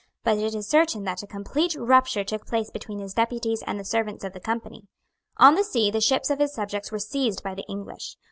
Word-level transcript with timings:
But 0.23 0.39
it 0.39 0.55
is 0.55 0.67
certain 0.67 1.03
that 1.03 1.21
a 1.21 1.27
complete 1.27 1.75
rupture 1.77 2.23
took 2.23 2.47
place 2.47 2.71
between 2.71 2.97
his 2.97 3.13
deputies 3.13 3.61
and 3.67 3.79
the 3.79 3.85
servants 3.85 4.23
of 4.23 4.33
the 4.33 4.39
Company. 4.39 4.87
On 5.37 5.53
the 5.53 5.63
sea 5.63 5.91
the 5.91 6.01
ships 6.01 6.31
of 6.31 6.39
his 6.39 6.55
subjects 6.55 6.91
were 6.91 6.97
seized 6.97 7.43
by 7.43 7.53
the 7.53 7.67
English. 7.69 8.17